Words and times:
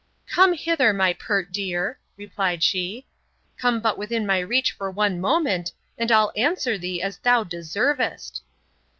—Come 0.25 0.53
hither, 0.53 0.93
my 0.93 1.13
pert 1.13 1.51
dear, 1.51 1.99
replied 2.17 2.63
she, 2.63 3.05
come 3.55 3.79
but 3.79 3.99
within 3.99 4.25
my 4.25 4.39
reach 4.39 4.71
for 4.71 4.89
one 4.89 5.21
moment, 5.21 5.71
and 5.95 6.11
I'll 6.11 6.31
answer 6.35 6.75
thee 6.75 7.03
as 7.03 7.19
thou 7.19 7.43
deservest. 7.43 8.41